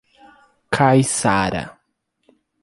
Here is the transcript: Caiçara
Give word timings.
Caiçara 0.75 1.63